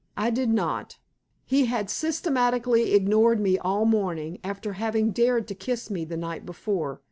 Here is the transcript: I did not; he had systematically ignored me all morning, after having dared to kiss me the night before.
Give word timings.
I 0.17 0.31
did 0.31 0.49
not; 0.49 0.97
he 1.45 1.65
had 1.67 1.91
systematically 1.91 2.95
ignored 2.95 3.39
me 3.39 3.59
all 3.59 3.85
morning, 3.85 4.39
after 4.43 4.73
having 4.73 5.11
dared 5.11 5.47
to 5.49 5.53
kiss 5.53 5.91
me 5.91 6.05
the 6.05 6.17
night 6.17 6.43
before. 6.43 6.99